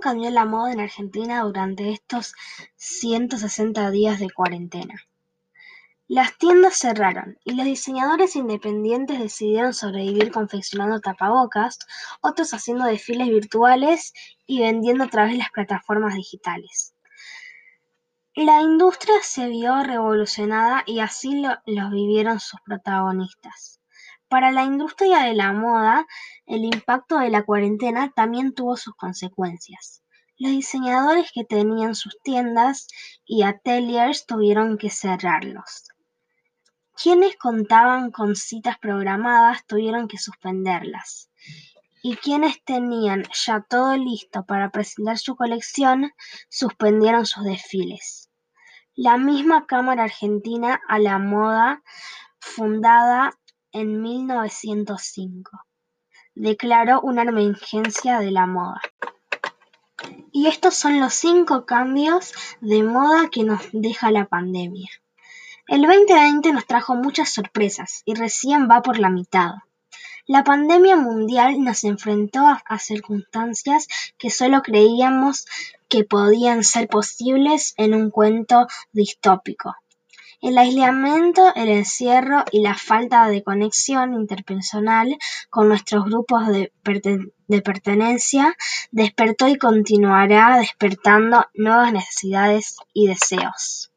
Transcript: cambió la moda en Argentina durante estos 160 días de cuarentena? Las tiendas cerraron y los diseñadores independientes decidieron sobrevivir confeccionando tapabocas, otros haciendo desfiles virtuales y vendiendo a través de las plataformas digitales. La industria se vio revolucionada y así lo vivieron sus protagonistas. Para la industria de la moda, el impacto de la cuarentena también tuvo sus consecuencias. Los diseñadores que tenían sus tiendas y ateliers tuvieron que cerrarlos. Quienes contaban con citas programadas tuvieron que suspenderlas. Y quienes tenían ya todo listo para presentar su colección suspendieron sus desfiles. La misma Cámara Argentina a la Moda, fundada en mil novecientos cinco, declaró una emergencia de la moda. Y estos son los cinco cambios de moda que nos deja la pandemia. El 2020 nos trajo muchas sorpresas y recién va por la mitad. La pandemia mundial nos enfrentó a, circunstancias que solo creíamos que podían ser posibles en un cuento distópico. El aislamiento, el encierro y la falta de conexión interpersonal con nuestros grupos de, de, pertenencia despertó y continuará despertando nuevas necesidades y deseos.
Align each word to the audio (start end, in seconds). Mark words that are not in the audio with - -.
cambió 0.00 0.28
la 0.30 0.44
moda 0.44 0.72
en 0.72 0.80
Argentina 0.80 1.42
durante 1.42 1.92
estos 1.92 2.34
160 2.76 3.90
días 3.90 4.18
de 4.18 4.30
cuarentena? 4.30 4.94
Las 6.08 6.36
tiendas 6.36 6.76
cerraron 6.76 7.38
y 7.44 7.52
los 7.52 7.64
diseñadores 7.64 8.34
independientes 8.34 9.20
decidieron 9.20 9.74
sobrevivir 9.74 10.32
confeccionando 10.32 11.00
tapabocas, 11.00 11.78
otros 12.20 12.54
haciendo 12.54 12.86
desfiles 12.86 13.28
virtuales 13.28 14.14
y 14.46 14.60
vendiendo 14.60 15.04
a 15.04 15.08
través 15.08 15.32
de 15.32 15.38
las 15.38 15.50
plataformas 15.50 16.14
digitales. 16.14 16.94
La 18.34 18.60
industria 18.62 19.14
se 19.22 19.48
vio 19.48 19.82
revolucionada 19.84 20.82
y 20.86 21.00
así 21.00 21.40
lo 21.40 21.90
vivieron 21.90 22.40
sus 22.40 22.60
protagonistas. 22.62 23.77
Para 24.28 24.52
la 24.52 24.64
industria 24.64 25.20
de 25.20 25.34
la 25.34 25.52
moda, 25.52 26.06
el 26.44 26.64
impacto 26.64 27.18
de 27.18 27.30
la 27.30 27.44
cuarentena 27.44 28.12
también 28.14 28.54
tuvo 28.54 28.76
sus 28.76 28.94
consecuencias. 28.94 30.02
Los 30.36 30.52
diseñadores 30.52 31.32
que 31.32 31.44
tenían 31.44 31.94
sus 31.94 32.20
tiendas 32.22 32.88
y 33.24 33.42
ateliers 33.42 34.26
tuvieron 34.26 34.76
que 34.76 34.90
cerrarlos. 34.90 35.88
Quienes 36.94 37.36
contaban 37.36 38.10
con 38.10 38.36
citas 38.36 38.76
programadas 38.78 39.64
tuvieron 39.66 40.08
que 40.08 40.18
suspenderlas. 40.18 41.30
Y 42.02 42.16
quienes 42.16 42.62
tenían 42.64 43.24
ya 43.32 43.64
todo 43.68 43.96
listo 43.96 44.44
para 44.44 44.70
presentar 44.70 45.16
su 45.16 45.36
colección 45.36 46.12
suspendieron 46.50 47.24
sus 47.24 47.44
desfiles. 47.44 48.30
La 48.94 49.16
misma 49.16 49.66
Cámara 49.66 50.04
Argentina 50.04 50.80
a 50.86 50.98
la 50.98 51.18
Moda, 51.18 51.82
fundada 52.40 53.37
en 53.72 54.02
mil 54.02 54.26
novecientos 54.26 55.02
cinco, 55.02 55.60
declaró 56.34 57.00
una 57.00 57.22
emergencia 57.22 58.20
de 58.20 58.30
la 58.30 58.46
moda. 58.46 58.80
Y 60.32 60.46
estos 60.46 60.74
son 60.74 61.00
los 61.00 61.14
cinco 61.14 61.66
cambios 61.66 62.32
de 62.60 62.82
moda 62.82 63.28
que 63.30 63.44
nos 63.44 63.60
deja 63.72 64.10
la 64.10 64.26
pandemia. 64.26 64.88
El 65.66 65.82
2020 65.82 66.52
nos 66.52 66.66
trajo 66.66 66.94
muchas 66.94 67.30
sorpresas 67.30 68.02
y 68.04 68.14
recién 68.14 68.70
va 68.70 68.80
por 68.80 68.98
la 68.98 69.10
mitad. 69.10 69.50
La 70.26 70.44
pandemia 70.44 70.96
mundial 70.96 71.64
nos 71.64 71.84
enfrentó 71.84 72.46
a, 72.46 72.78
circunstancias 72.78 73.88
que 74.18 74.30
solo 74.30 74.62
creíamos 74.62 75.46
que 75.88 76.04
podían 76.04 76.64
ser 76.64 76.86
posibles 76.88 77.74
en 77.76 77.94
un 77.94 78.10
cuento 78.10 78.66
distópico. 78.92 79.74
El 80.40 80.56
aislamiento, 80.56 81.52
el 81.56 81.68
encierro 81.68 82.44
y 82.52 82.60
la 82.60 82.74
falta 82.74 83.28
de 83.28 83.42
conexión 83.42 84.14
interpersonal 84.14 85.18
con 85.50 85.68
nuestros 85.68 86.04
grupos 86.04 86.46
de, 86.46 86.72
de, 87.48 87.62
pertenencia 87.62 88.54
despertó 88.92 89.48
y 89.48 89.58
continuará 89.58 90.58
despertando 90.58 91.44
nuevas 91.54 91.92
necesidades 91.92 92.76
y 92.92 93.08
deseos. 93.08 93.90